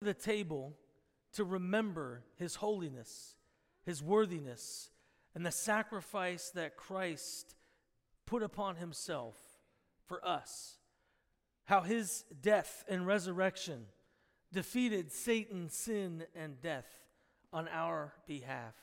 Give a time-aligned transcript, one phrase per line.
[0.00, 0.76] the table
[1.32, 3.36] to remember his holiness,
[3.84, 4.90] his worthiness,
[5.34, 7.54] and the sacrifice that Christ
[8.26, 9.36] put upon himself
[10.06, 10.76] for us.
[11.64, 13.86] How his death and resurrection
[14.52, 16.86] defeated Satan, sin, and death
[17.52, 18.74] on our behalf.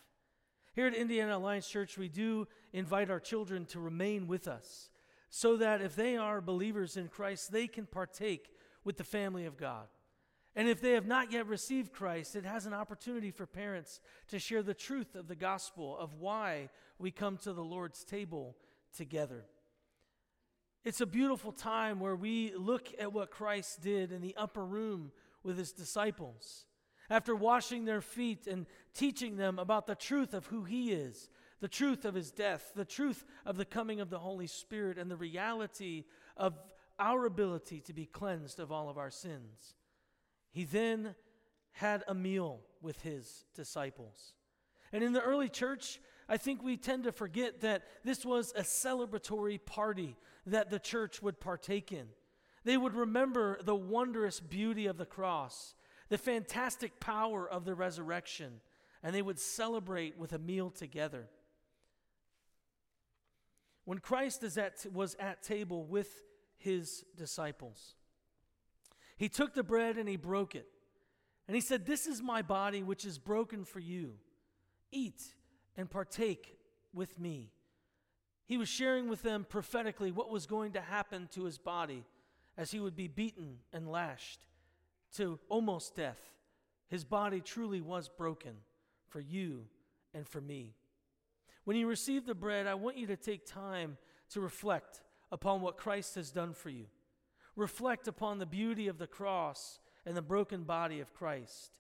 [0.74, 4.90] Here at Indiana Alliance Church, we do invite our children to remain with us
[5.30, 8.54] so that if they are believers in Christ, they can partake
[8.84, 9.88] with the family of God.
[10.58, 14.40] And if they have not yet received Christ, it has an opportunity for parents to
[14.40, 18.58] share the truth of the gospel of why we come to the Lord's table
[18.92, 19.46] together.
[20.84, 25.12] It's a beautiful time where we look at what Christ did in the upper room
[25.44, 26.66] with his disciples.
[27.08, 28.66] After washing their feet and
[28.96, 31.30] teaching them about the truth of who he is,
[31.60, 35.12] the truth of his death, the truth of the coming of the Holy Spirit, and
[35.12, 36.58] the reality of
[36.98, 39.76] our ability to be cleansed of all of our sins.
[40.58, 41.14] He then
[41.74, 44.34] had a meal with his disciples.
[44.92, 48.64] And in the early church, I think we tend to forget that this was a
[48.64, 52.08] celebratory party that the church would partake in.
[52.64, 55.76] They would remember the wondrous beauty of the cross,
[56.10, 58.62] the fantastic power of the resurrection,
[59.04, 61.28] and they would celebrate with a meal together.
[63.86, 66.24] When Christ at, was at table with
[66.58, 67.94] his disciples,
[69.18, 70.68] he took the bread and he broke it.
[71.48, 74.14] And he said, This is my body, which is broken for you.
[74.92, 75.22] Eat
[75.76, 76.58] and partake
[76.94, 77.52] with me.
[78.46, 82.06] He was sharing with them prophetically what was going to happen to his body
[82.58, 84.40] as he would be beaten and lashed
[85.16, 86.20] to almost death.
[86.88, 88.54] His body truly was broken
[89.10, 89.66] for you
[90.14, 90.76] and for me.
[91.66, 93.98] When you receive the bread, I want you to take time
[94.30, 96.86] to reflect upon what Christ has done for you.
[97.58, 101.72] Reflect upon the beauty of the cross and the broken body of Christ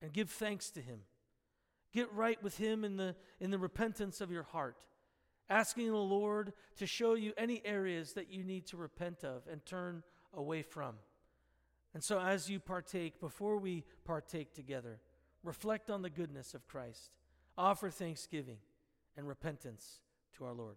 [0.00, 1.00] and give thanks to him.
[1.92, 4.86] Get right with him in the, in the repentance of your heart,
[5.48, 9.64] asking the Lord to show you any areas that you need to repent of and
[9.64, 10.02] turn
[10.34, 10.96] away from.
[11.94, 15.00] And so, as you partake, before we partake together,
[15.42, 17.12] reflect on the goodness of Christ,
[17.56, 18.58] offer thanksgiving
[19.16, 20.00] and repentance
[20.36, 20.76] to our Lord.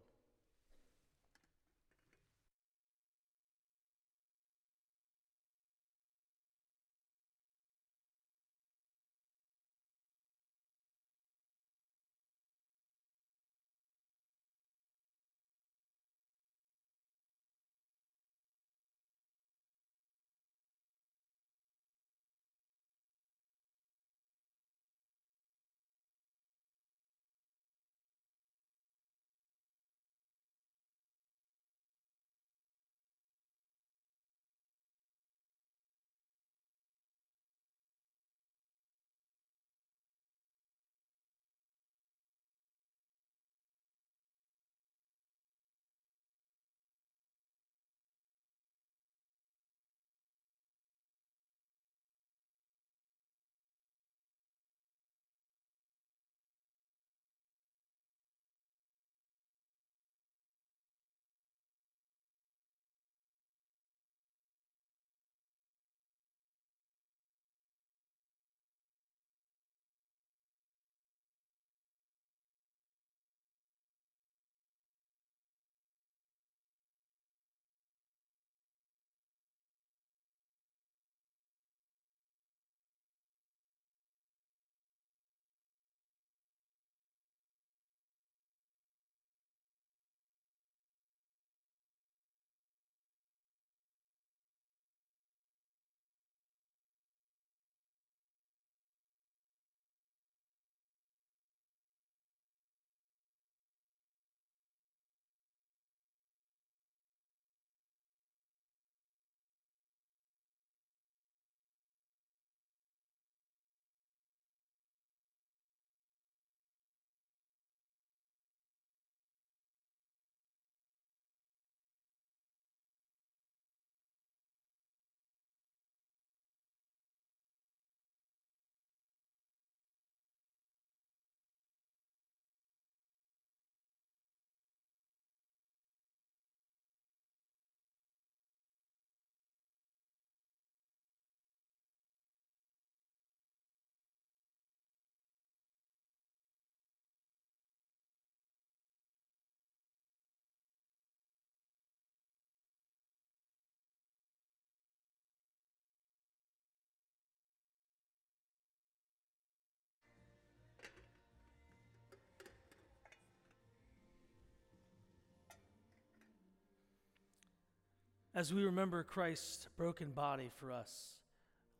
[168.37, 171.15] As we remember Christ's broken body for us,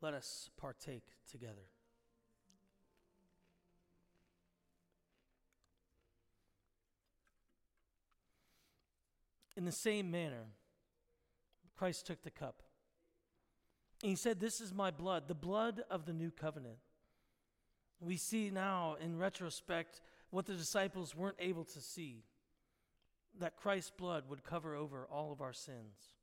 [0.00, 1.68] let us partake together.
[9.56, 10.46] In the same manner,
[11.76, 12.64] Christ took the cup.
[14.02, 16.78] And he said, This is my blood, the blood of the new covenant.
[18.00, 20.00] We see now, in retrospect,
[20.30, 22.24] what the disciples weren't able to see
[23.38, 26.17] that Christ's blood would cover over all of our sins.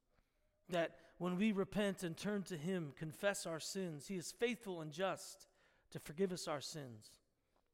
[0.69, 4.91] That when we repent and turn to Him, confess our sins, He is faithful and
[4.91, 5.47] just
[5.91, 7.09] to forgive us our sins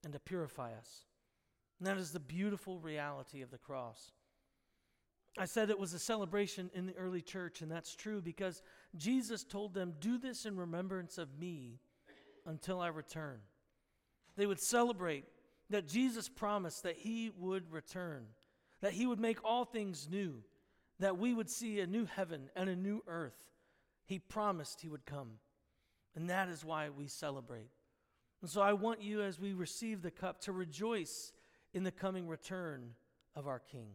[0.03, 1.05] and to purify us.
[1.79, 4.11] And that is the beautiful reality of the cross.
[5.37, 8.61] I said it was a celebration in the early church, and that's true because
[8.97, 11.79] Jesus told them, Do this in remembrance of me
[12.45, 13.39] until I return.
[14.35, 15.25] They would celebrate
[15.69, 18.25] that Jesus promised that he would return,
[18.81, 20.43] that he would make all things new,
[21.01, 23.49] that we would see a new heaven and a new earth.
[24.05, 25.33] He promised he would come.
[26.15, 27.69] And that is why we celebrate.
[28.41, 31.33] And so I want you, as we receive the cup, to rejoice
[31.73, 32.91] in the coming return
[33.35, 33.87] of our King.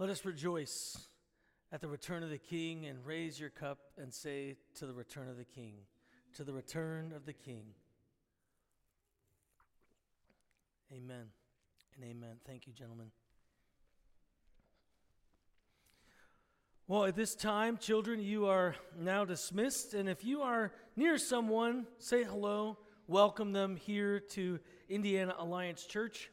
[0.00, 0.96] Let us rejoice
[1.70, 5.28] at the return of the King and raise your cup and say, To the return
[5.28, 5.74] of the King,
[6.36, 7.64] to the return of the King.
[10.90, 11.26] Amen
[11.94, 12.36] and amen.
[12.46, 13.08] Thank you, gentlemen.
[16.88, 19.92] Well, at this time, children, you are now dismissed.
[19.92, 26.30] And if you are near someone, say hello, welcome them here to Indiana Alliance Church.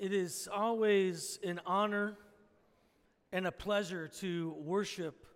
[0.00, 2.16] It is always an honor
[3.32, 5.26] and a pleasure to worship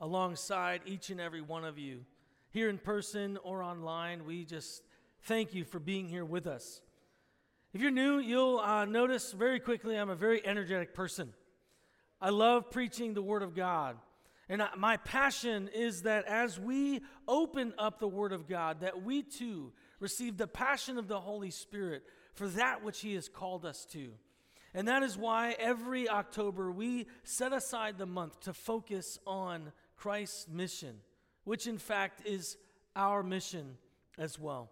[0.00, 2.06] alongside each and every one of you.
[2.48, 4.82] Here in person or online, we just
[5.24, 6.80] thank you for being here with us.
[7.74, 11.34] If you're new, you'll uh, notice very quickly I'm a very energetic person.
[12.18, 13.98] I love preaching the Word of God.
[14.48, 19.02] And I, my passion is that as we open up the Word of God, that
[19.02, 22.04] we too receive the passion of the Holy Spirit
[22.34, 24.10] for that which He has called us to.
[24.74, 30.48] And that is why every October we set aside the month to focus on Christ's
[30.48, 30.96] mission,
[31.44, 32.56] which in fact is
[32.96, 33.76] our mission
[34.18, 34.70] as well.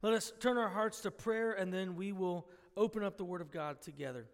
[0.00, 3.42] Let us turn our hearts to prayer and then we will open up the Word
[3.42, 4.26] of God together.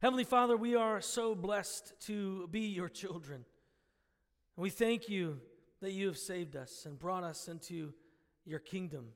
[0.00, 3.44] Heavenly Father, we are so blessed to be your children.
[4.56, 5.40] We thank you
[5.80, 7.94] that you have saved us and brought us into
[8.44, 9.06] your kingdom.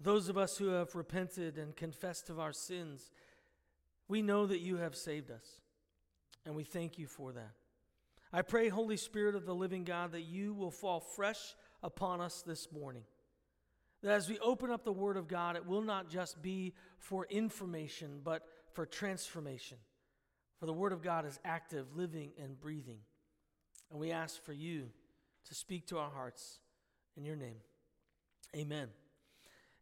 [0.00, 3.10] Those of us who have repented and confessed of our sins,
[4.08, 5.60] we know that you have saved us,
[6.46, 7.52] and we thank you for that.
[8.32, 12.42] I pray, Holy Spirit of the living God, that you will fall fresh upon us
[12.46, 13.02] this morning.
[14.02, 17.26] That as we open up the Word of God, it will not just be for
[17.28, 18.42] information, but
[18.72, 19.78] for transformation.
[20.58, 23.00] For the Word of God is active, living, and breathing.
[23.90, 24.88] And we ask for you
[25.48, 26.60] to speak to our hearts
[27.16, 27.56] in your name.
[28.56, 28.88] Amen.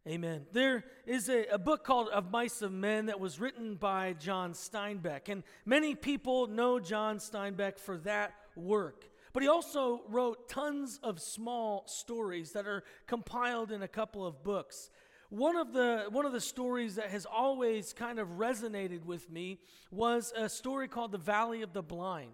[0.09, 0.47] Amen.
[0.53, 4.55] There is a, a, book called Of Mice of Men that was written by John
[4.55, 5.29] Steinbeck.
[5.29, 9.11] And many people know John Steinbeck for that work.
[9.35, 14.43] But he also wrote tons of small stories that are compiled in a couple of
[14.43, 14.89] books.
[15.29, 19.61] One of the one of the stories that has always kind of resonated with me
[19.91, 22.33] was a story called The Valley of the Blind.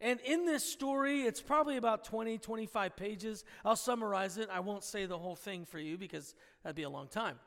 [0.00, 3.44] And in this story, it's probably about 20, 25 pages.
[3.64, 4.48] I'll summarize it.
[4.52, 7.38] I won't say the whole thing for you because that'd be a long time.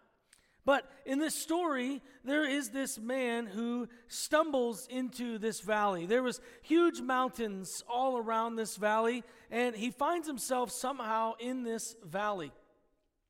[0.68, 6.06] But in this story, there is this man who stumbles into this valley.
[6.06, 11.96] There was huge mountains all around this valley, and he finds himself somehow in this
[12.04, 12.52] valley.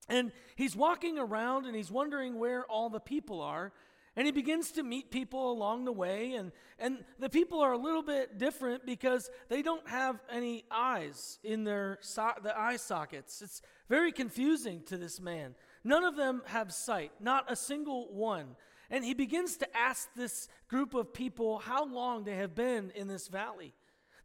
[0.09, 3.71] And he's walking around and he's wondering where all the people are.
[4.17, 7.77] And he begins to meet people along the way, and, and the people are a
[7.77, 13.43] little bit different because they don't have any eyes in their so- the eye sockets.
[13.43, 15.53] It's very confusing to this man.
[15.83, 18.55] None of them have sight, not a single one.
[18.89, 23.07] And he begins to ask this group of people how long they have been in
[23.07, 23.75] this valley.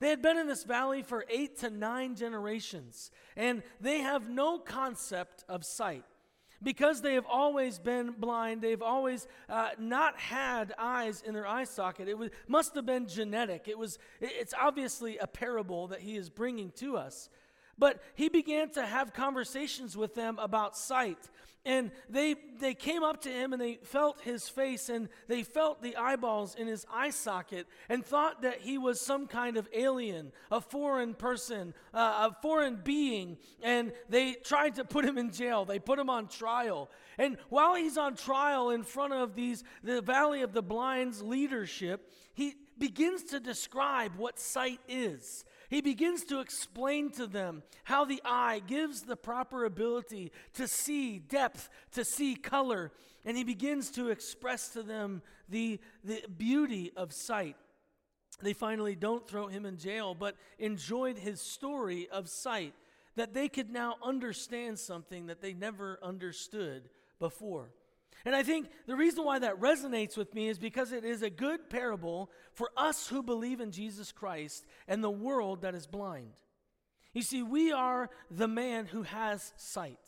[0.01, 4.59] They had been in this valley for eight to nine generations, and they have no
[4.59, 6.05] concept of sight
[6.63, 11.65] because they have always been blind, they've always uh, not had eyes in their eye
[11.65, 12.09] socket.
[12.09, 13.69] It was, must have been genetic.
[13.69, 17.29] It was, it's obviously a parable that he is bringing to us.
[17.83, 21.19] But he began to have conversations with them about sight.
[21.65, 25.83] And they, they came up to him and they felt his face and they felt
[25.83, 30.31] the eyeballs in his eye socket and thought that he was some kind of alien,
[30.53, 33.37] a foreign person, uh, a foreign being.
[33.65, 35.65] And they tried to put him in jail.
[35.65, 36.89] They put him on trial.
[37.19, 42.09] And while he's on trial in front of these, the Valley of the Blind's leadership,
[42.33, 45.45] he begins to describe what sight is.
[45.73, 51.19] He begins to explain to them how the eye gives the proper ability to see
[51.19, 52.93] depth, to see color,
[53.25, 57.57] and he begins to express to them the, the beauty of sight.
[58.43, 62.75] They finally don't throw him in jail, but enjoyed his story of sight,
[63.17, 67.71] that they could now understand something that they never understood before.
[68.25, 71.31] And I think the reason why that resonates with me is because it is a
[71.31, 76.33] good parable for us who believe in Jesus Christ and the world that is blind.
[77.13, 79.99] You see, we are the man who has sight.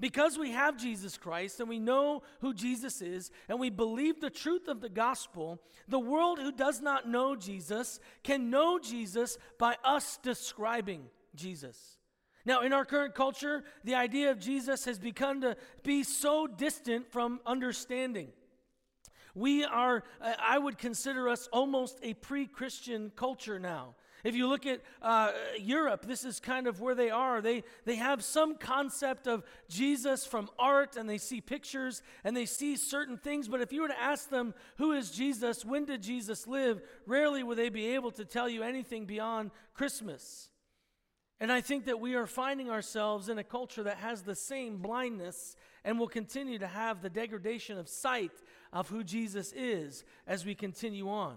[0.00, 4.30] Because we have Jesus Christ and we know who Jesus is and we believe the
[4.30, 9.76] truth of the gospel, the world who does not know Jesus can know Jesus by
[9.84, 11.02] us describing
[11.34, 11.98] Jesus.
[12.44, 17.10] Now, in our current culture, the idea of Jesus has begun to be so distant
[17.10, 18.28] from understanding.
[19.34, 23.94] We are, I would consider us almost a pre Christian culture now.
[24.22, 27.40] If you look at uh, Europe, this is kind of where they are.
[27.40, 32.44] They, they have some concept of Jesus from art and they see pictures and they
[32.44, 33.48] see certain things.
[33.48, 35.64] But if you were to ask them, who is Jesus?
[35.64, 36.82] When did Jesus live?
[37.06, 40.49] Rarely would they be able to tell you anything beyond Christmas.
[41.40, 44.76] And I think that we are finding ourselves in a culture that has the same
[44.76, 48.32] blindness and will continue to have the degradation of sight
[48.74, 51.36] of who Jesus is as we continue on.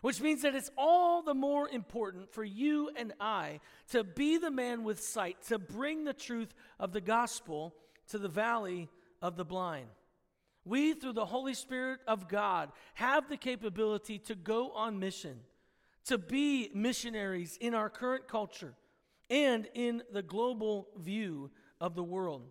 [0.00, 4.50] Which means that it's all the more important for you and I to be the
[4.50, 7.74] man with sight, to bring the truth of the gospel
[8.08, 8.88] to the valley
[9.20, 9.86] of the blind.
[10.64, 15.40] We, through the Holy Spirit of God, have the capability to go on mission,
[16.06, 18.74] to be missionaries in our current culture
[19.32, 22.42] and in the global view of the world.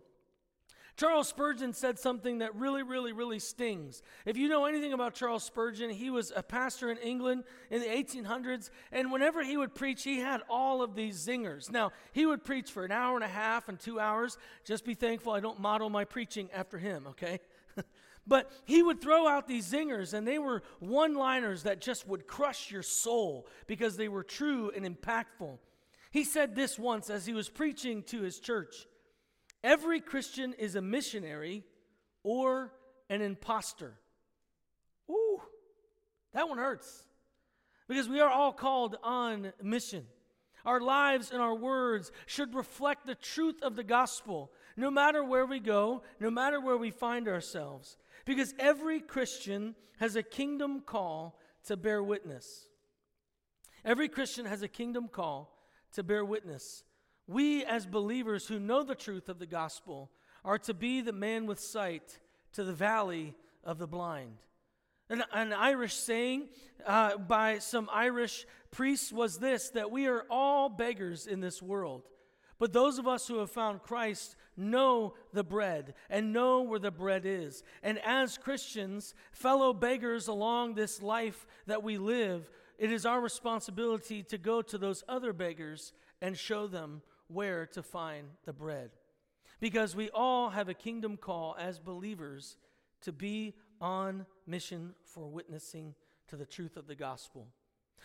[0.97, 4.01] Charles Spurgeon said something that really, really, really stings.
[4.25, 7.87] If you know anything about Charles Spurgeon, he was a pastor in England in the
[7.87, 11.71] 1800s, and whenever he would preach, he had all of these zingers.
[11.71, 14.37] Now, he would preach for an hour and a half and two hours.
[14.65, 17.39] Just be thankful I don't model my preaching after him, okay?
[18.27, 22.27] but he would throw out these zingers, and they were one liners that just would
[22.27, 25.57] crush your soul because they were true and impactful.
[26.11, 28.85] He said this once as he was preaching to his church.
[29.63, 31.63] Every Christian is a missionary
[32.23, 32.73] or
[33.09, 33.93] an impostor.
[35.09, 35.41] Ooh,
[36.33, 37.05] that one hurts.
[37.87, 40.05] Because we are all called on mission.
[40.65, 45.45] Our lives and our words should reflect the truth of the gospel, no matter where
[45.45, 47.97] we go, no matter where we find ourselves.
[48.25, 52.67] Because every Christian has a kingdom call to bear witness.
[53.83, 55.57] Every Christian has a kingdom call
[55.93, 56.83] to bear witness.
[57.27, 60.11] We, as believers who know the truth of the gospel,
[60.43, 62.19] are to be the man with sight
[62.53, 64.37] to the valley of the blind.
[65.09, 66.49] An, an Irish saying
[66.85, 72.03] uh, by some Irish priests was this that we are all beggars in this world.
[72.59, 76.91] But those of us who have found Christ know the bread and know where the
[76.91, 77.63] bread is.
[77.81, 82.49] And as Christians, fellow beggars along this life that we live,
[82.81, 87.83] it is our responsibility to go to those other beggars and show them where to
[87.83, 88.89] find the bread.
[89.59, 92.57] Because we all have a kingdom call as believers
[93.01, 95.93] to be on mission for witnessing
[96.27, 97.49] to the truth of the gospel.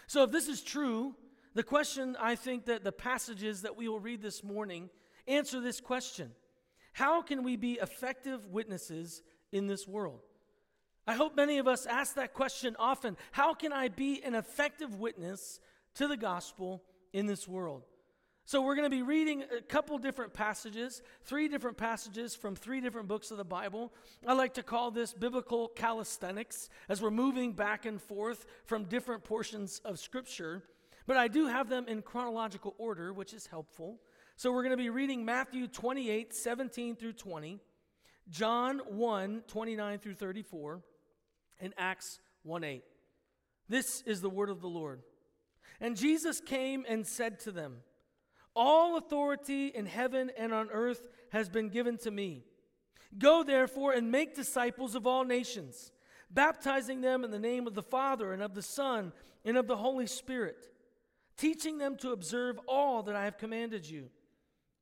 [0.06, 1.14] So, if this is true,
[1.54, 4.90] the question I think that the passages that we will read this morning
[5.26, 6.32] answer this question
[6.92, 9.22] How can we be effective witnesses
[9.52, 10.25] in this world?
[11.06, 13.16] I hope many of us ask that question often.
[13.30, 15.60] How can I be an effective witness
[15.94, 17.84] to the gospel in this world?
[18.48, 22.80] So, we're going to be reading a couple different passages, three different passages from three
[22.80, 23.92] different books of the Bible.
[24.24, 29.24] I like to call this biblical calisthenics as we're moving back and forth from different
[29.24, 30.62] portions of Scripture.
[31.08, 33.98] But I do have them in chronological order, which is helpful.
[34.36, 37.58] So, we're going to be reading Matthew 28 17 through 20,
[38.28, 40.82] John 1 29 through 34,
[41.60, 42.84] and Acts 1 8.
[43.68, 45.02] This is the word of the Lord.
[45.80, 47.78] And Jesus came and said to them,
[48.56, 52.42] all authority in heaven and on earth has been given to me.
[53.18, 55.92] Go therefore and make disciples of all nations,
[56.30, 59.12] baptizing them in the name of the Father and of the Son
[59.44, 60.70] and of the Holy Spirit,
[61.36, 64.08] teaching them to observe all that I have commanded you.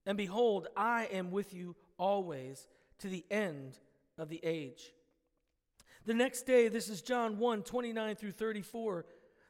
[0.06, 2.68] And behold, I am with you always
[3.00, 3.76] to the end
[4.16, 4.92] of the age.
[6.06, 9.06] The next day, this is John 1 29 through 34.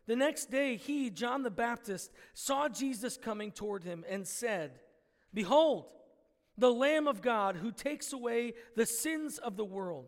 [0.07, 4.79] The next day, he, John the Baptist, saw Jesus coming toward him and said,
[5.33, 5.87] Behold,
[6.57, 10.07] the Lamb of God who takes away the sins of the world.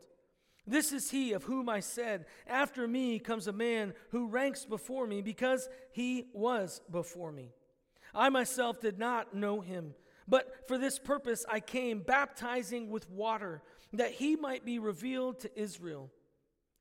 [0.66, 5.06] This is he of whom I said, After me comes a man who ranks before
[5.06, 7.52] me because he was before me.
[8.14, 9.94] I myself did not know him,
[10.26, 15.61] but for this purpose I came, baptizing with water, that he might be revealed to
[15.61, 16.11] Israel.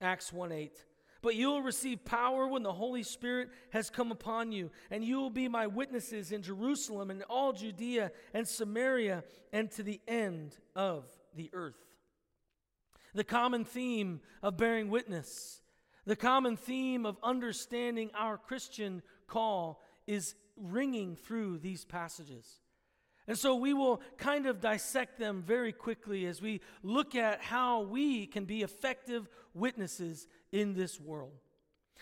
[0.00, 0.84] Acts 1 8.
[1.22, 5.16] But you will receive power when the Holy Spirit has come upon you, and you
[5.16, 10.56] will be my witnesses in Jerusalem and all Judea and Samaria and to the end
[10.74, 11.04] of
[11.34, 11.82] the earth.
[13.14, 15.62] The common theme of bearing witness,
[16.04, 22.60] the common theme of understanding our Christian call is ringing through these passages.
[23.28, 27.80] And so we will kind of dissect them very quickly as we look at how
[27.80, 31.32] we can be effective witnesses in this world.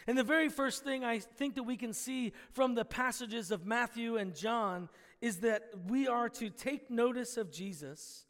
[0.07, 3.65] And the very first thing I think that we can see from the passages of
[3.65, 4.91] Matthew and John
[5.23, 8.27] is that we are to take notice of Jesus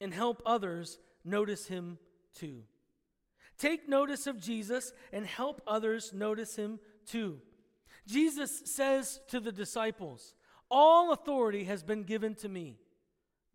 [0.00, 1.98] and help others notice him
[2.34, 2.62] too.
[3.58, 7.40] Take notice of Jesus and help others notice him too.
[8.06, 10.34] Jesus says to the disciples,
[10.74, 12.76] all authority has been given to me.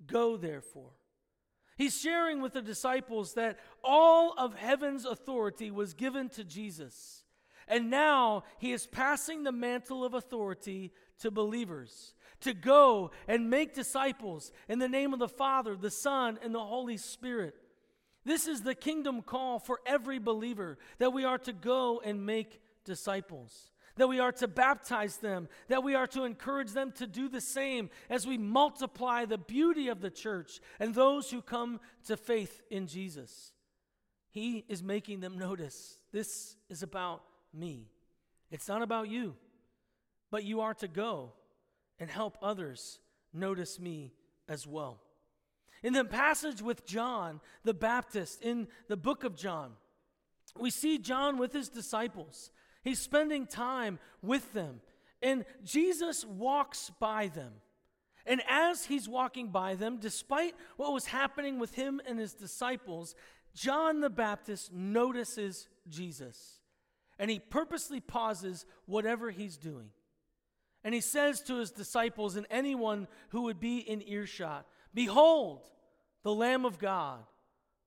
[0.07, 0.91] Go, therefore.
[1.77, 7.25] He's sharing with the disciples that all of heaven's authority was given to Jesus.
[7.67, 13.73] And now he is passing the mantle of authority to believers to go and make
[13.73, 17.53] disciples in the name of the Father, the Son, and the Holy Spirit.
[18.23, 22.61] This is the kingdom call for every believer that we are to go and make
[22.85, 27.27] disciples that we are to baptize them, that we are to encourage them to do
[27.27, 32.15] the same as we multiply the beauty of the church and those who come to
[32.15, 33.51] faith in Jesus.
[34.29, 37.89] He is making them notice this is about me.
[38.49, 39.35] It's not about you,
[40.31, 41.33] but you are to go
[41.99, 42.99] and help others
[43.33, 44.13] notice me
[44.47, 45.01] as well.
[45.83, 49.73] In the passage with John the Baptist in the book of John,
[50.57, 52.51] we see John with his disciples
[52.83, 54.81] He's spending time with them.
[55.21, 57.53] And Jesus walks by them.
[58.25, 63.15] And as he's walking by them, despite what was happening with him and his disciples,
[63.55, 66.59] John the Baptist notices Jesus.
[67.17, 69.89] And he purposely pauses whatever he's doing.
[70.83, 75.69] And he says to his disciples and anyone who would be in earshot, Behold,
[76.23, 77.19] the Lamb of God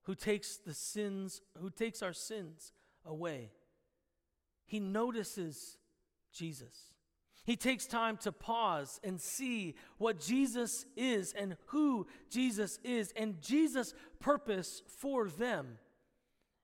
[0.03, 2.73] who takes the sins, who takes our sins
[3.07, 3.51] away
[4.73, 5.77] he notices
[6.33, 6.95] Jesus.
[7.45, 13.43] He takes time to pause and see what Jesus is and who Jesus is and
[13.43, 15.77] Jesus' purpose for them.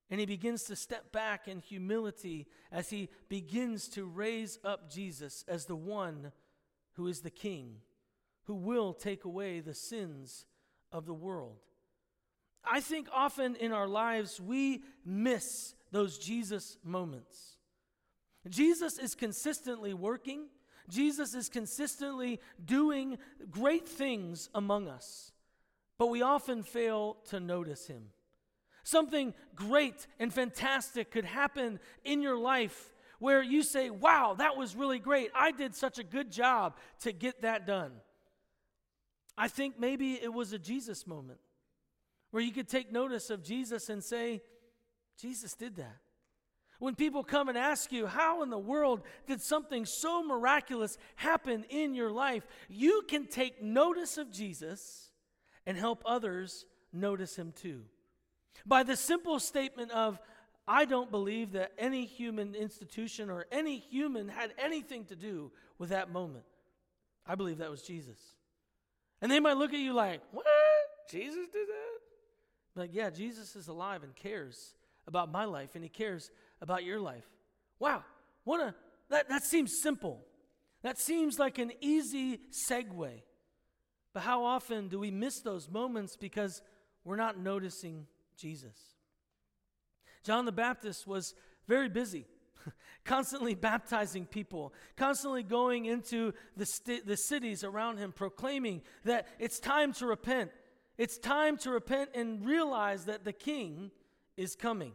[0.08, 5.44] And he begins to step back in humility as he begins to raise up Jesus
[5.46, 6.32] as the one
[6.94, 7.74] who is the King,
[8.44, 10.46] who will take away the sins
[10.90, 11.58] of the world.
[12.64, 17.57] I think often in our lives we miss those Jesus moments.
[18.50, 20.46] Jesus is consistently working,
[20.88, 23.18] Jesus is consistently doing
[23.50, 25.32] great things among us,
[25.98, 28.04] but we often fail to notice him.
[28.84, 34.74] Something great and fantastic could happen in your life where you say, Wow, that was
[34.74, 35.30] really great.
[35.34, 37.92] I did such a good job to get that done.
[39.36, 41.38] I think maybe it was a Jesus moment
[42.30, 44.42] where you could take notice of Jesus and say,
[45.20, 45.98] Jesus did that.
[46.78, 51.64] When people come and ask you, How in the world did something so miraculous happen
[51.68, 52.46] in your life?
[52.68, 55.10] You can take notice of Jesus
[55.66, 57.82] and help others notice him too.
[58.64, 60.18] By the simple statement of,
[60.66, 65.90] I don't believe that any human institution or any human had anything to do with
[65.90, 66.44] that moment.
[67.26, 68.18] I believe that was Jesus.
[69.20, 70.46] And they might look at you like, What?
[71.10, 72.80] Jesus did that?
[72.80, 74.74] Like, yeah, Jesus is alive and cares
[75.06, 76.30] about my life, and he cares
[76.60, 77.24] about your life.
[77.78, 78.04] Wow,
[78.44, 78.74] what a
[79.10, 80.20] that, that seems simple.
[80.82, 83.22] That seems like an easy segue.
[84.12, 86.62] But how often do we miss those moments because
[87.04, 88.76] we're not noticing Jesus?
[90.24, 91.34] John the Baptist was
[91.66, 92.26] very busy,
[93.04, 99.58] constantly baptizing people, constantly going into the, st- the cities around him, proclaiming that it's
[99.58, 100.50] time to repent.
[100.96, 103.90] It's time to repent and realize that the king
[104.36, 104.92] is coming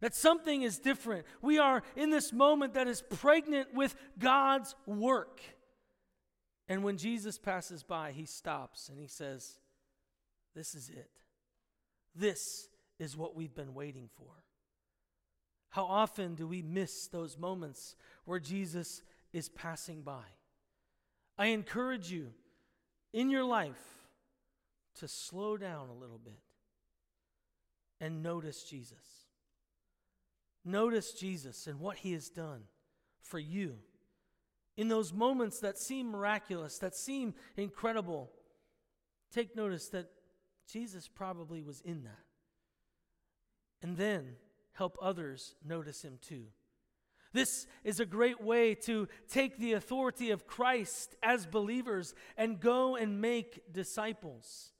[0.00, 1.26] that something is different.
[1.42, 5.40] We are in this moment that is pregnant with God's work.
[6.68, 9.58] And when Jesus passes by, he stops and he says,
[10.54, 11.10] This is it.
[12.14, 14.30] This is what we've been waiting for.
[15.70, 20.24] How often do we miss those moments where Jesus is passing by?
[21.38, 22.28] I encourage you
[23.12, 23.80] in your life
[24.96, 26.40] to slow down a little bit
[28.00, 29.19] and notice Jesus.
[30.64, 32.62] Notice Jesus and what he has done
[33.20, 33.76] for you.
[34.76, 38.30] In those moments that seem miraculous, that seem incredible,
[39.32, 40.10] take notice that
[40.70, 42.24] Jesus probably was in that.
[43.82, 44.36] And then
[44.72, 46.46] help others notice him too.
[47.32, 52.96] This is a great way to take the authority of Christ as believers and go
[52.96, 54.72] and make disciples.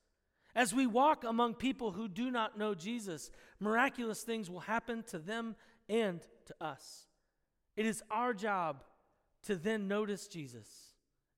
[0.54, 5.18] As we walk among people who do not know Jesus, miraculous things will happen to
[5.18, 5.54] them
[5.88, 7.06] and to us.
[7.76, 8.82] It is our job
[9.44, 10.68] to then notice Jesus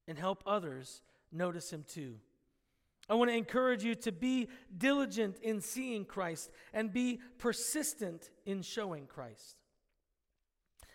[0.09, 2.17] and help others notice him too.
[3.09, 8.63] I want to encourage you to be diligent in seeing Christ and be persistent in
[8.63, 9.57] showing Christ.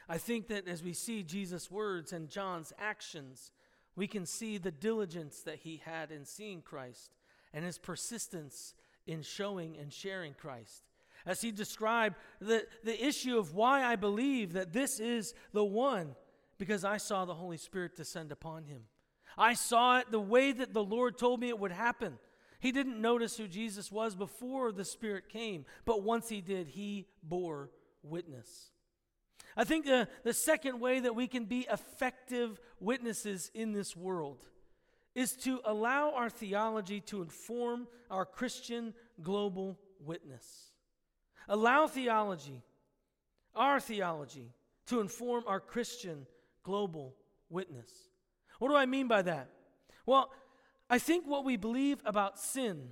[0.09, 3.51] I think that as we see Jesus' words and John's actions,
[3.95, 7.15] we can see the diligence that he had in seeing Christ
[7.53, 8.73] and his persistence
[9.05, 10.83] in showing and sharing Christ
[11.27, 16.15] as he described the, the issue of why I believe that this is the one,
[16.57, 18.83] because I saw the Holy Spirit descend upon him.
[19.37, 22.17] I saw it the way that the Lord told me it would happen.
[22.59, 27.05] He didn't notice who Jesus was before the Spirit came, but once he did, he
[27.21, 27.69] bore
[28.01, 28.71] witness.
[29.55, 34.45] I think the, the second way that we can be effective witnesses in this world
[35.13, 40.66] is to allow our theology to inform our Christian global witness.
[41.47, 42.61] Allow theology,
[43.55, 44.53] our theology,
[44.87, 46.25] to inform our Christian
[46.63, 47.15] global
[47.49, 47.89] witness.
[48.59, 49.49] What do I mean by that?
[50.05, 50.31] Well,
[50.89, 52.89] I think what we believe about sin,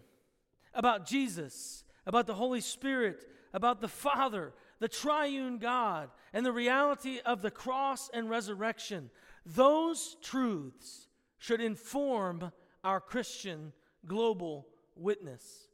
[0.73, 7.19] about Jesus, about the Holy Spirit, about the Father, the triune God, and the reality
[7.25, 9.09] of the cross and resurrection,
[9.45, 12.51] those truths should inform
[12.83, 13.71] our Christian
[14.05, 15.67] global witness.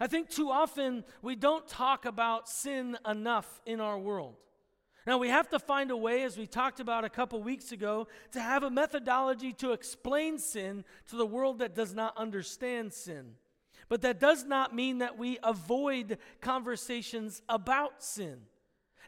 [0.00, 4.36] I think too often we don't talk about sin enough in our world.
[5.06, 8.06] Now, we have to find a way, as we talked about a couple weeks ago,
[8.32, 13.34] to have a methodology to explain sin to the world that does not understand sin.
[13.88, 18.42] But that does not mean that we avoid conversations about sin.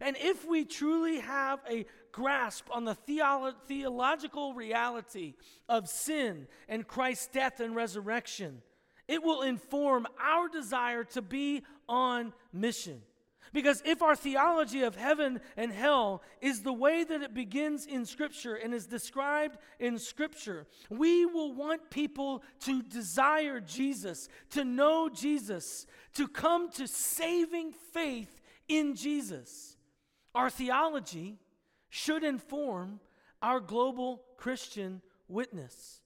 [0.00, 5.34] And if we truly have a grasp on the theolo- theological reality
[5.68, 8.62] of sin and Christ's death and resurrection,
[9.08, 13.02] it will inform our desire to be on mission.
[13.52, 18.04] Because if our theology of heaven and hell is the way that it begins in
[18.04, 25.08] Scripture and is described in Scripture, we will want people to desire Jesus, to know
[25.08, 29.76] Jesus, to come to saving faith in Jesus.
[30.34, 31.38] Our theology
[31.90, 32.98] should inform
[33.40, 36.00] our global Christian witness.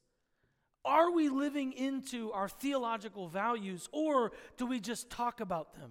[0.89, 5.91] Are we living into our theological values or do we just talk about them?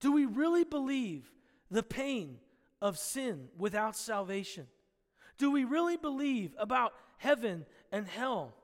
[0.00, 1.30] Do we really believe
[1.70, 2.38] the pain
[2.80, 4.66] of sin without salvation?
[5.36, 8.54] Do we really believe about heaven and hell?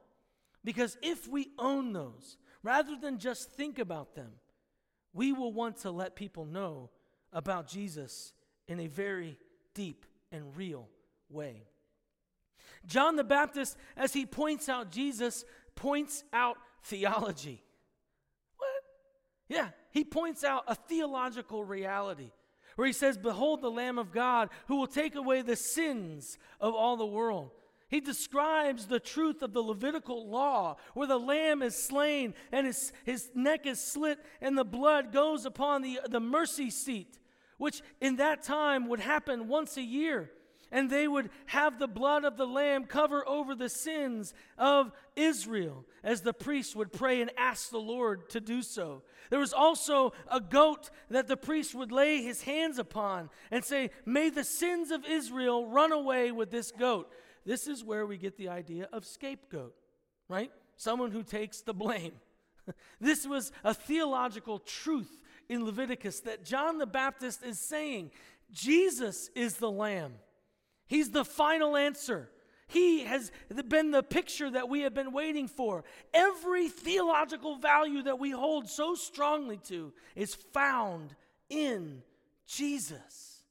[0.65, 4.33] Because if we own those, rather than just think about them,
[5.13, 6.89] we will want to let people know
[7.35, 8.33] about Jesus
[8.67, 9.37] in a very
[9.75, 10.89] deep and real
[11.29, 11.65] way.
[12.87, 15.45] John the Baptist, as he points out Jesus,
[15.75, 17.63] points out theology.
[18.57, 18.69] What?
[19.49, 22.31] Yeah, he points out a theological reality
[22.77, 26.75] where he says, Behold the Lamb of God who will take away the sins of
[26.75, 27.51] all the world.
[27.89, 32.93] He describes the truth of the Levitical law, where the lamb is slain and his,
[33.05, 37.19] his neck is slit and the blood goes upon the, the mercy seat,
[37.59, 40.31] which in that time would happen once a year
[40.75, 45.87] and they would have the blood of the lamb cover over the sins of Israel
[46.03, 49.03] as the priest would pray and ask the Lord to do so.
[49.31, 53.91] There was also a goat that the priest would lay his hands upon and say,
[54.05, 57.09] May the sins of Israel run away with this goat.
[57.47, 59.77] This is where we get the idea of scapegoat,
[60.29, 60.51] right?
[60.77, 62.15] Someone who takes the blame.
[63.01, 68.11] this was a theological truth in Leviticus that John the Baptist is saying
[68.51, 70.15] Jesus is the lamb.
[70.87, 72.31] He's the final answer.
[72.67, 73.31] He has
[73.69, 75.85] been the picture that we have been waiting for.
[76.13, 81.15] Every theological value that we hold so strongly to is found
[81.49, 82.03] in
[82.47, 83.43] Jesus.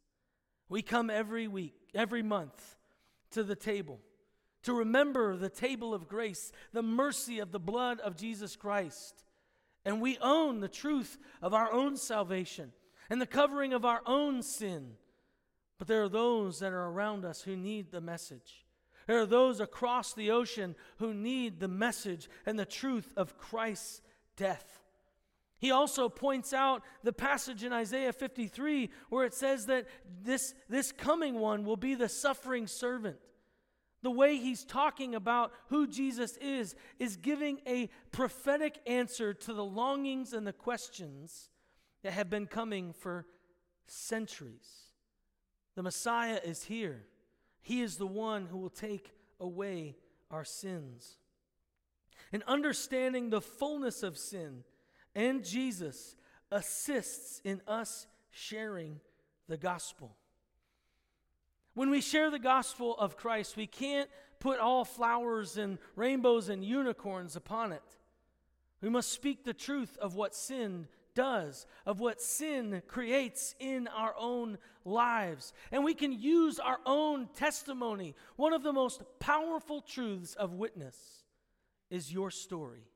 [0.70, 2.76] We come every week, every month
[3.32, 4.00] to the table
[4.64, 9.24] to remember the table of grace, the mercy of the blood of Jesus Christ.
[9.86, 12.72] And we own the truth of our own salvation
[13.10, 14.94] and the covering of our own sin.
[15.84, 18.64] But there are those that are around us who need the message.
[19.06, 24.00] There are those across the ocean who need the message and the truth of Christ's
[24.38, 24.80] death.
[25.58, 29.88] He also points out the passage in Isaiah 53 where it says that
[30.24, 33.18] this, this coming one will be the suffering servant.
[34.04, 39.66] The way he's talking about who Jesus is, is giving a prophetic answer to the
[39.66, 41.50] longings and the questions
[42.04, 43.26] that have been coming for
[43.86, 44.83] centuries.
[45.76, 47.04] The Messiah is here.
[47.62, 49.96] He is the one who will take away
[50.30, 51.18] our sins.
[52.32, 54.64] And understanding the fullness of sin
[55.16, 56.16] and Jesus
[56.52, 59.00] assists in us sharing
[59.48, 60.16] the gospel.
[61.74, 64.10] When we share the gospel of Christ, we can't
[64.40, 67.84] put all flowers and rainbows and unicorns upon it.
[68.82, 74.14] We must speak the truth of what sin does, of what sin creates in our
[74.18, 75.54] own lives.
[75.72, 78.16] And we can use our own testimony.
[78.36, 80.98] One of the most powerful truths of witness
[81.90, 82.88] is your story.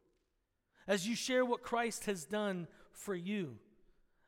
[0.88, 3.58] As you share what Christ has done for you,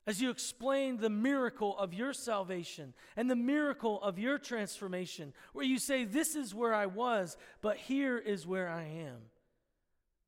[0.05, 5.65] as you explain the miracle of your salvation and the miracle of your transformation, where
[5.65, 9.17] you say, This is where I was, but here is where I am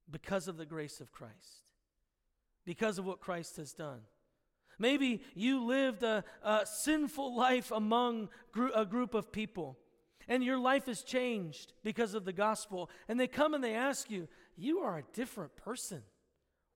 [0.09, 1.60] because of the grace of Christ.
[2.65, 4.01] Because of what Christ has done.
[4.79, 9.77] Maybe you lived a, a sinful life among gr- a group of people,
[10.27, 12.89] and your life has changed because of the gospel.
[13.07, 16.01] And they come and they ask you, You are a different person.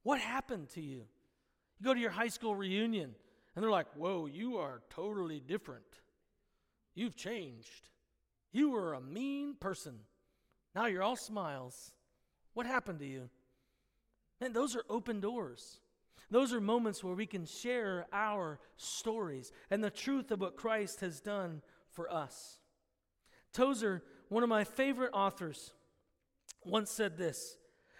[0.03, 1.05] What happened to you?
[1.79, 3.15] You go to your high school reunion,
[3.55, 5.83] and they're like, Whoa, you are totally different.
[6.93, 7.89] You've changed.
[8.51, 9.95] You were a mean person.
[10.75, 11.91] Now you're all smiles.
[12.53, 13.29] What happened to you?
[14.45, 15.79] And those are open doors.
[16.29, 20.99] Those are moments where we can share our stories and the truth of what Christ
[20.99, 22.59] has done for us.
[23.53, 25.73] Tozer, one of my favorite authors,
[26.63, 27.57] once said this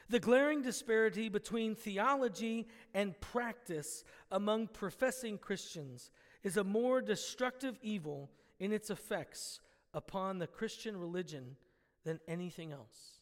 [0.08, 6.12] The glaring disparity between theology and practice among professing Christians
[6.44, 8.30] is a more destructive evil
[8.60, 9.62] in its effects
[9.96, 11.56] upon the Christian religion
[12.04, 13.22] than anything else.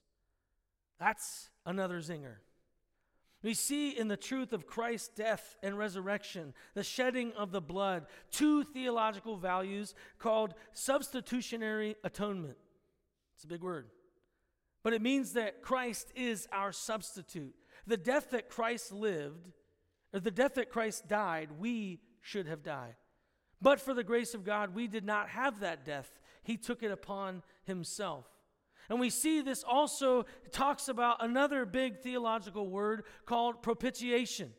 [1.00, 2.40] That's another zinger.
[3.44, 8.06] We see in the truth of Christ's death and resurrection, the shedding of the blood,
[8.32, 12.58] two theological values called substitutionary atonement.
[13.36, 13.88] It's a big word.
[14.82, 17.54] But it means that Christ is our substitute.
[17.86, 19.52] The death that Christ lived,
[20.14, 22.96] or the death that Christ died, we should have died.
[23.62, 26.20] But for the grace of God, we did not have that death.
[26.44, 28.26] He took it upon himself.
[28.90, 34.54] And we see this also talks about another big theological word called propitiation,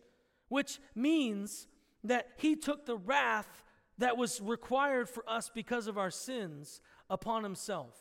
[0.48, 1.66] which means
[2.02, 3.64] that he took the wrath
[3.98, 7.94] that was required for us because of our sins upon himself.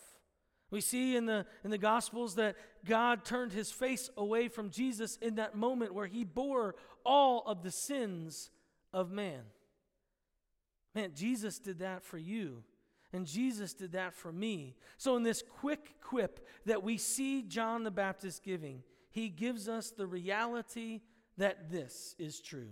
[0.71, 5.17] We see in the, in the Gospels that God turned his face away from Jesus
[5.21, 6.73] in that moment where he bore
[7.05, 8.49] all of the sins
[8.91, 9.41] of man.
[10.95, 12.63] Man, Jesus did that for you
[13.13, 14.75] and Jesus did that for me.
[14.97, 19.91] So, in this quick quip that we see John the Baptist giving, he gives us
[19.91, 21.01] the reality
[21.37, 22.71] that this is true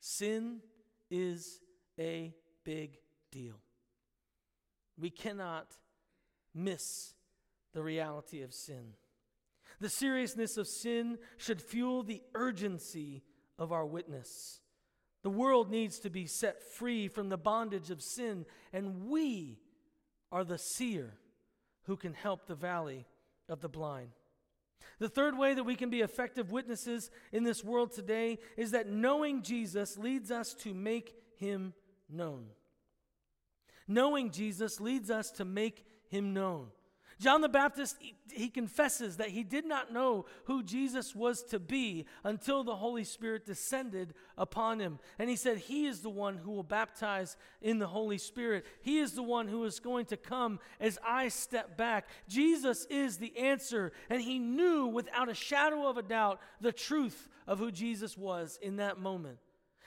[0.00, 0.60] sin
[1.10, 1.60] is
[1.98, 2.32] a
[2.64, 2.98] big
[3.30, 3.56] deal.
[4.98, 5.76] We cannot
[6.54, 7.14] miss
[7.72, 8.94] the reality of sin.
[9.80, 13.22] The seriousness of sin should fuel the urgency
[13.58, 14.60] of our witness.
[15.22, 19.58] The world needs to be set free from the bondage of sin, and we
[20.32, 21.14] are the seer
[21.84, 23.06] who can help the valley
[23.48, 24.10] of the blind.
[24.98, 28.88] The third way that we can be effective witnesses in this world today is that
[28.88, 31.72] knowing Jesus leads us to make him
[32.08, 32.46] known.
[33.88, 36.68] Knowing Jesus leads us to make him known.
[37.20, 37.98] John the Baptist,
[38.32, 43.04] he confesses that he did not know who Jesus was to be until the Holy
[43.04, 44.98] Spirit descended upon him.
[45.18, 48.64] And he said, He is the one who will baptize in the Holy Spirit.
[48.80, 52.08] He is the one who is going to come as I step back.
[52.26, 53.92] Jesus is the answer.
[54.08, 58.58] And he knew without a shadow of a doubt the truth of who Jesus was
[58.62, 59.36] in that moment.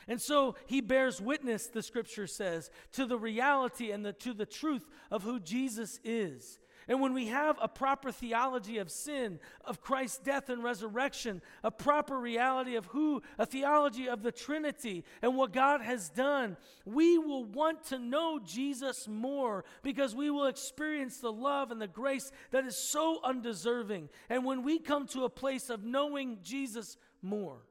[0.08, 4.46] And so he bears witness, the scripture says, to the reality and the, to the
[4.46, 6.60] truth of who Jesus is.
[6.88, 11.72] And when we have a proper theology of sin, of Christ's death and resurrection, a
[11.72, 17.18] proper reality of who, a theology of the Trinity and what God has done, we
[17.18, 22.32] will want to know Jesus more because we will experience the love and the grace
[22.52, 24.10] that is so undeserving.
[24.30, 27.66] And when we come to a place of knowing Jesus more,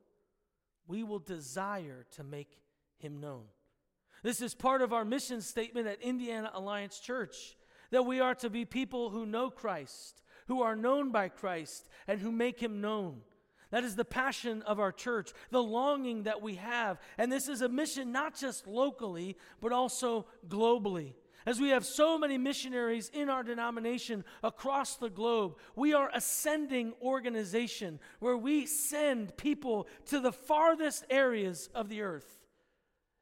[0.87, 2.59] we will desire to make
[2.99, 3.45] him known.
[4.23, 7.57] This is part of our mission statement at Indiana Alliance Church
[7.93, 12.21] that we are to be people who know Christ, who are known by Christ, and
[12.21, 13.21] who make him known.
[13.71, 16.99] That is the passion of our church, the longing that we have.
[17.17, 21.15] And this is a mission not just locally, but also globally.
[21.45, 26.93] As we have so many missionaries in our denomination across the globe, we are ascending
[27.03, 32.41] organization where we send people to the farthest areas of the earth.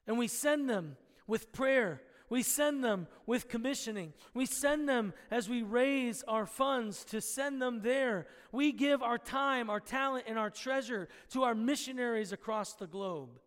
[0.07, 4.13] And we send them with prayer we send them with commissioning.
[4.35, 8.29] We send them as we raise our funds to send them there.
[8.53, 13.41] We give our time, our talent, and our treasure to our missionaries across the globe.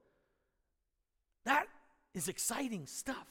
[1.46, 1.68] That
[2.14, 3.28] is exciting stuff.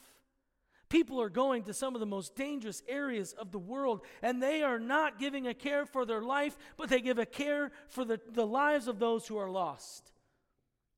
[0.89, 4.63] People are going to some of the most dangerous areas of the world, and they
[4.63, 8.21] are not giving a care for their life, but they give a care for the,
[8.31, 10.13] the lives of those who are lost.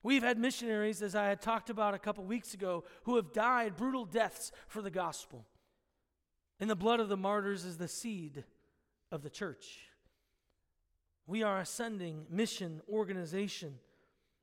[0.04, 3.74] We've had missionaries, as I had talked about a couple weeks ago, who have died
[3.74, 5.46] brutal deaths for the gospel.
[6.60, 8.44] And the blood of the martyrs is the seed
[9.10, 9.78] of the church.
[11.26, 13.78] We are ascending mission organization,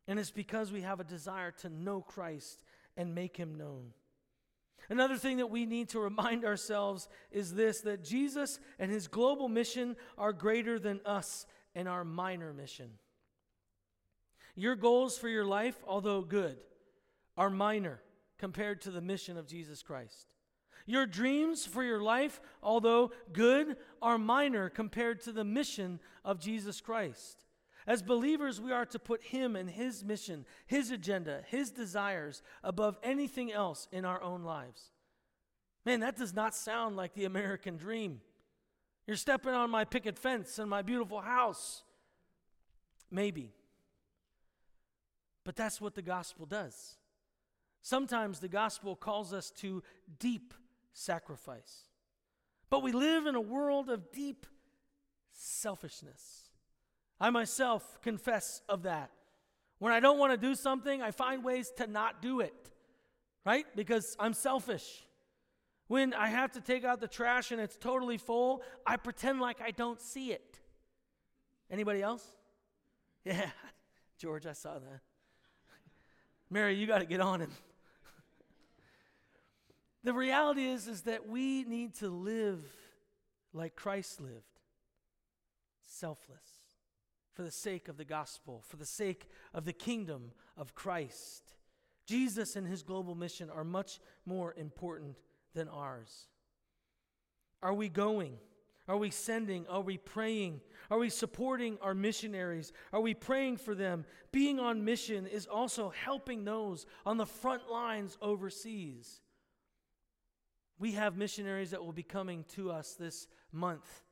[0.07, 2.64] and it's because we have a desire to know Christ
[2.97, 3.91] and make him known.
[4.89, 9.47] Another thing that we need to remind ourselves is this that Jesus and his global
[9.47, 11.45] mission are greater than us
[11.76, 12.89] and our minor mission.
[14.62, 16.55] Your goals for your life, although good,
[17.36, 17.99] are minor
[18.38, 20.36] compared to the mission of Jesus Christ.
[20.86, 26.80] Your dreams for your life, although good, are minor compared to the mission of Jesus
[26.80, 27.43] Christ.
[27.88, 32.99] As believers, we are to put Him and His mission, His agenda, His desires above
[33.01, 34.91] anything else in our own lives.
[35.88, 38.22] Man, that does not sound like the American dream.
[39.07, 41.82] You're stepping on my picket fence and my beautiful house.
[43.09, 43.53] Maybe.
[45.43, 46.97] But that's what the gospel does.
[47.81, 49.81] Sometimes the gospel calls us to
[50.19, 50.53] deep
[50.93, 51.85] sacrifice.
[52.69, 54.45] But we live in a world of deep
[55.33, 56.49] selfishness.
[57.19, 59.11] I myself confess of that.
[59.79, 62.53] When I don't want to do something, I find ways to not do it,
[63.45, 63.65] right?
[63.75, 65.05] Because I'm selfish.
[65.87, 69.59] When I have to take out the trash and it's totally full, I pretend like
[69.59, 70.59] I don't see it.
[71.69, 72.25] Anybody else?
[73.23, 73.51] Yeah,
[74.17, 75.01] George, I saw that.
[76.51, 77.49] Mary, you got to get on it.
[80.03, 82.65] The reality is, is that we need to live
[83.53, 84.59] like Christ lived
[85.87, 86.41] selfless
[87.33, 91.53] for the sake of the gospel, for the sake of the kingdom of Christ.
[92.07, 95.17] Jesus and his global mission are much more important
[95.53, 96.27] than ours.
[97.61, 98.39] Are we going?
[98.88, 99.67] Are we sending?
[99.67, 100.61] Are we praying?
[100.89, 102.73] Are we supporting our missionaries?
[102.91, 104.05] Are we praying for them?
[104.32, 109.21] Being on mission is also helping those on the front lines overseas.
[110.79, 114.03] We have missionaries that will be coming to us this month.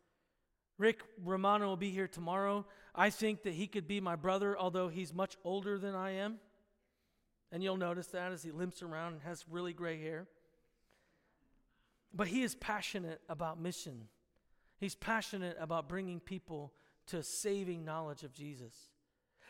[0.78, 2.66] Rick Romano will be here tomorrow.
[2.96, 6.38] I think that he could be my brother, although he's much older than I am.
[7.52, 10.28] And you'll notice that as he limps around and has really gray hair.
[12.14, 14.08] But he is passionate about mission.
[14.80, 16.74] He's passionate about bringing people
[17.08, 18.76] to saving knowledge of Jesus.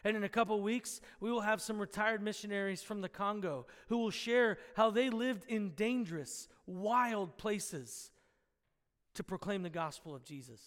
[0.04, 3.98] And in a couple weeks, we will have some retired missionaries from the Congo who
[3.98, 8.12] will share how they lived in dangerous, wild places
[9.16, 10.62] to proclaim the gospel of Jesus.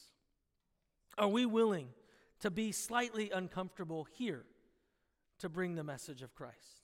[1.17, 1.89] Are we willing
[2.41, 4.45] to be slightly uncomfortable here
[5.39, 6.83] to bring the message of Christ?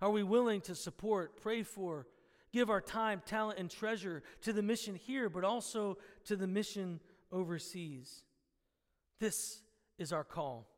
[0.00, 2.06] Are we willing to support, pray for,
[2.52, 7.00] give our time, talent, and treasure to the mission here, but also to the mission
[7.32, 8.22] overseas?
[9.20, 9.60] This
[9.98, 10.68] is our call.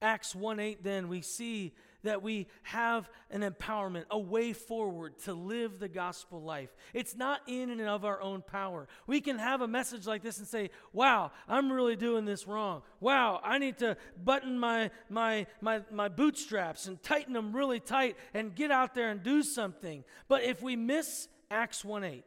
[0.00, 5.34] Acts 1 8, then, we see that we have an empowerment, a way forward to
[5.34, 6.70] live the gospel life.
[6.94, 8.86] It's not in and of our own power.
[9.08, 12.82] We can have a message like this and say, Wow, I'm really doing this wrong.
[13.00, 18.16] Wow, I need to button my, my, my, my bootstraps and tighten them really tight
[18.32, 20.04] and get out there and do something.
[20.28, 22.24] But if we miss Acts 1 8,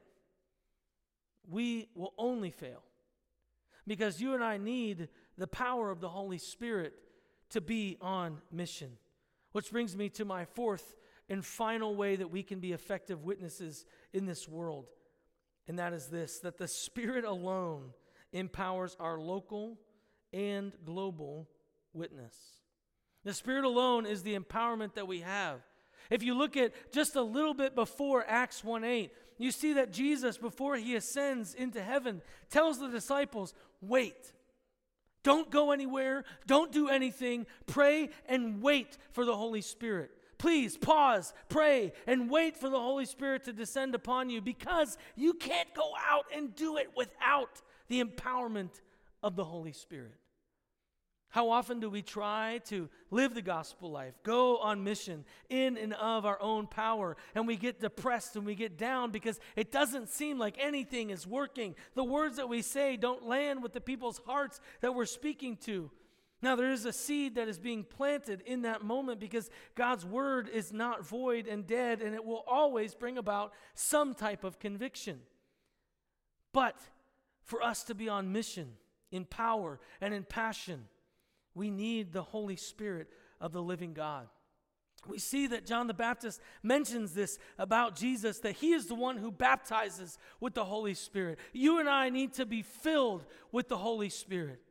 [1.50, 2.84] we will only fail
[3.88, 6.94] because you and I need the power of the Holy Spirit
[7.50, 8.92] to be on mission.
[9.52, 10.96] Which brings me to my fourth
[11.30, 14.88] and final way that we can be effective witnesses in this world.
[15.68, 17.94] And that is this that the Spirit alone
[18.34, 19.78] empowers our local
[20.34, 21.50] and global
[21.94, 22.36] witness.
[23.24, 25.62] The Spirit alone is the empowerment that we have.
[26.10, 29.12] If you look at just a little bit before Acts 1 8,
[29.44, 34.34] you see that Jesus, before he ascends into heaven, tells the disciples, Wait,
[35.24, 36.24] don't go anywhere.
[36.48, 37.46] Don't do anything.
[37.68, 40.12] Pray and wait for the Holy Spirit.
[40.38, 45.36] Please pause, pray, and wait for the Holy Spirit to descend upon you because you
[45.36, 48.82] can't go out and do it without the empowerment
[49.22, 50.16] of the Holy Spirit.
[51.32, 55.94] How often do we try to live the gospel life, go on mission in and
[55.94, 60.10] of our own power, and we get depressed and we get down because it doesn't
[60.10, 61.76] seem like anything is working?
[61.96, 65.90] The words that we say don't land with the people's hearts that we're speaking to.
[66.42, 70.50] Now, there is a seed that is being planted in that moment because God's word
[70.50, 75.20] is not void and dead, and it will always bring about some type of conviction.
[76.52, 76.76] But
[77.44, 78.74] for us to be on mission
[79.12, 80.88] in power and in passion,
[81.56, 83.08] we need the Holy Spirit
[83.40, 84.28] of the living God.
[85.08, 89.18] We see that John the Baptist mentions this about Jesus, that he is the one
[89.18, 91.40] who baptizes with the Holy Spirit.
[91.54, 94.62] You and I need to be filled with the Holy Spirit.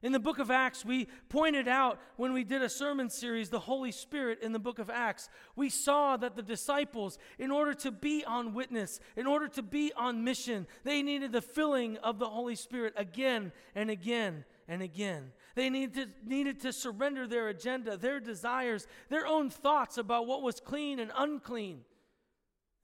[0.00, 3.58] In the book of Acts, we pointed out when we did a sermon series, the
[3.58, 5.28] Holy Spirit in the book of Acts.
[5.56, 9.92] We saw that the disciples, in order to be on witness, in order to be
[9.96, 15.32] on mission, they needed the filling of the Holy Spirit again and again and again.
[15.54, 20.42] They needed to, needed to surrender their agenda, their desires, their own thoughts about what
[20.42, 21.80] was clean and unclean.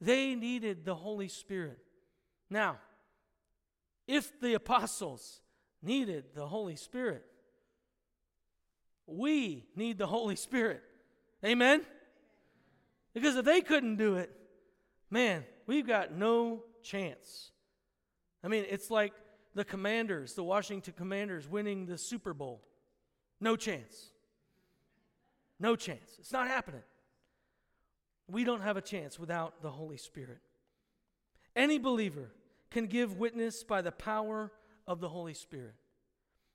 [0.01, 1.79] They needed the Holy Spirit.
[2.51, 2.79] Now,
[4.07, 5.41] if the apostles
[5.83, 7.25] needed the Holy Spirit,
[9.07, 10.83] We need the Holy Spirit.
[11.45, 11.83] Amen?
[13.13, 14.31] Because if they couldn't do it,
[15.11, 17.51] man, we've got no chance.
[18.43, 19.13] I mean, it's like
[19.55, 22.63] the commanders, the Washington commanders, winning the Super Bowl.
[23.41, 24.11] No chance.
[25.61, 26.17] No chance.
[26.19, 26.83] It's not happening.
[28.27, 30.39] We don't have a chance without the Holy Spirit.
[31.55, 32.31] Any believer
[32.71, 34.51] can give witness by the power
[34.87, 35.75] of the Holy Spirit.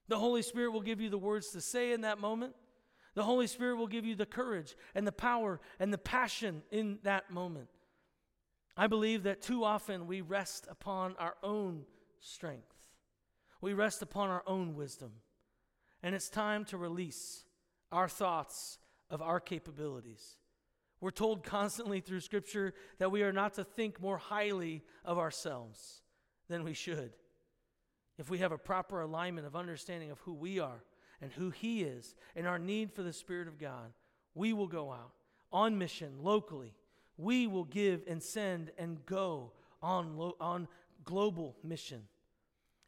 [0.08, 2.56] The Holy Spirit will give you the words to say in that moment.
[3.14, 7.00] The Holy Spirit will give you the courage and the power and the passion in
[7.04, 7.70] that moment.
[8.76, 11.84] I believe that too often we rest upon our own
[12.20, 12.74] strength,
[13.62, 15.12] we rest upon our own wisdom.
[16.02, 17.44] And it's time to release
[17.92, 18.78] our thoughts
[19.10, 20.38] of our capabilities.
[21.02, 26.02] We're told constantly through Scripture that we are not to think more highly of ourselves
[26.50, 27.14] than we should.
[28.18, 30.84] If we have a proper alignment of understanding of who we are
[31.22, 33.94] and who He is and our need for the Spirit of God,
[34.36, 35.14] we will go out
[35.52, 36.76] on mission locally
[37.20, 39.52] we will give and send and go
[39.84, 40.70] on, lo- on
[41.04, 42.04] global mission.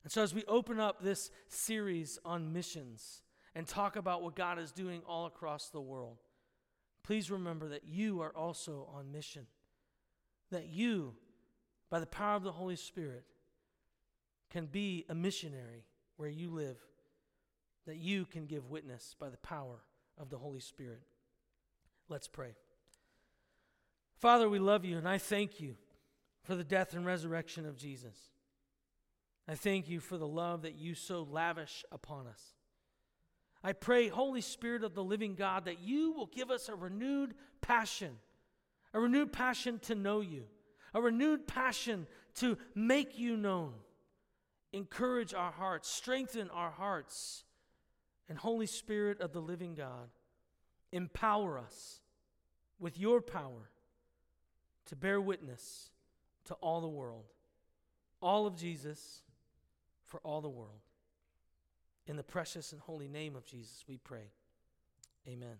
[0.04, 3.22] And so, as we open up this series on missions
[3.54, 6.18] and talk about what God is doing all across the world,
[7.04, 9.46] please remember that you are also on mission.
[10.50, 11.14] That you,
[11.90, 13.26] by the power of the Holy Spirit,
[14.50, 15.86] can be a missionary
[16.18, 16.78] where you live.
[17.86, 19.84] That you can give witness by the power
[20.18, 21.02] of the Holy Spirit.
[22.10, 22.56] Let's pray.
[24.20, 25.76] Father, we love you, and I thank you
[26.44, 28.31] for the death and resurrection of Jesus.
[29.48, 32.42] I thank you for the love that you so lavish upon us.
[33.64, 37.34] I pray, Holy Spirit of the living God, that you will give us a renewed
[37.62, 38.18] passion,
[38.94, 40.46] a renewed passion to know you,
[40.94, 43.74] a renewed passion to make you known.
[44.74, 47.44] Encourage our hearts, strengthen our hearts,
[48.30, 50.10] and Holy Spirit of the living God,
[50.92, 52.00] empower us
[52.80, 53.70] with your power
[54.86, 55.92] to bear witness
[56.46, 57.26] to all the world.
[58.22, 59.22] All of Jesus
[60.12, 60.82] for all the world.
[62.06, 64.34] In the precious and holy name of Jesus, we pray.
[65.28, 65.58] Amen.